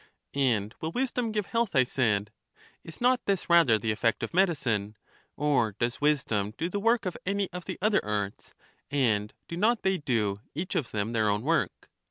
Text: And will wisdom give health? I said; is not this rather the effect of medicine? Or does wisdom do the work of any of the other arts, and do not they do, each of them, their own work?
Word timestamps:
And 0.33 0.73
will 0.81 0.91
wisdom 0.91 1.31
give 1.31 1.45
health? 1.45 1.75
I 1.75 1.83
said; 1.83 2.31
is 2.83 2.99
not 2.99 3.23
this 3.27 3.51
rather 3.51 3.77
the 3.77 3.91
effect 3.91 4.23
of 4.23 4.33
medicine? 4.33 4.95
Or 5.37 5.73
does 5.77 6.01
wisdom 6.01 6.55
do 6.57 6.69
the 6.69 6.79
work 6.79 7.05
of 7.05 7.15
any 7.23 7.51
of 7.53 7.65
the 7.65 7.77
other 7.83 8.03
arts, 8.03 8.55
and 8.89 9.31
do 9.47 9.55
not 9.57 9.83
they 9.83 9.99
do, 9.99 10.41
each 10.55 10.73
of 10.73 10.89
them, 10.89 11.13
their 11.13 11.29
own 11.29 11.43
work? 11.43 11.87